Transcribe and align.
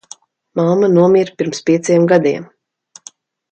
Mamma 0.59 0.89
nomira 0.93 1.35
pirms 1.43 1.63
pieciem 1.69 2.09
gadiem. 2.15 2.51